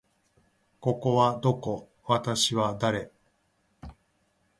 [0.79, 1.87] ここはどこ？
[2.05, 3.11] 私は誰？